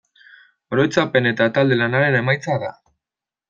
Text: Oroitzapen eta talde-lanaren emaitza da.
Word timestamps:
Oroitzapen 0.75 1.31
eta 1.33 1.49
talde-lanaren 1.59 2.21
emaitza 2.23 2.61
da. 2.67 2.75